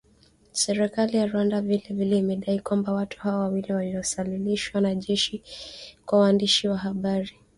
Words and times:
Serikali 0.63 1.13
ya 1.17 1.25
Rwanda 1.29 1.61
vile 1.61 1.85
vile 1.89 2.17
imedai 2.17 2.59
kwamba 2.59 2.93
watu 2.93 3.19
hao 3.19 3.39
wawili 3.39 3.73
walioasilishwa 3.73 4.81
na 4.81 4.95
jeshi 4.95 5.43
kwa 6.05 6.19
waandishi 6.19 6.67
wa 6.67 6.77
habari 6.77 7.33